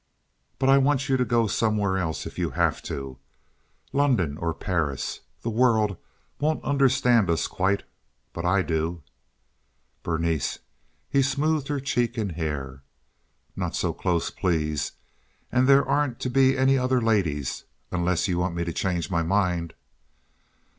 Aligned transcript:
But 0.57 0.67
I 0.67 0.79
want 0.79 1.09
you 1.09 1.17
to 1.17 1.23
go 1.25 1.45
somewhere 1.45 1.95
else 1.99 2.25
if 2.25 2.39
you 2.39 2.49
have 2.57 2.81
to—London 2.81 4.35
or 4.39 4.51
Paris. 4.51 5.19
The 5.43 5.51
world 5.51 5.95
won't 6.39 6.63
understand 6.63 7.29
us 7.29 7.45
quite—but 7.45 8.43
I 8.43 8.63
do." 8.63 9.03
"Berenice!" 10.01 10.57
He 11.07 11.21
smothered 11.21 11.67
her 11.67 11.79
cheek 11.79 12.17
and 12.17 12.31
hair. 12.31 12.81
"Not 13.55 13.75
so 13.75 13.93
close, 13.93 14.31
please. 14.31 14.93
And 15.51 15.67
there 15.67 15.87
aren't 15.87 16.19
to 16.21 16.31
be 16.31 16.57
any 16.57 16.79
other 16.79 16.99
ladies, 16.99 17.65
unless 17.91 18.27
you 18.27 18.39
want 18.39 18.55
me 18.55 18.63
to 18.63 18.73
change 18.73 19.11
my 19.11 19.21
mind." 19.21 19.75